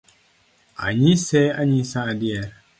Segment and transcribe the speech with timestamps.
[0.87, 2.47] Anyise anyisa adier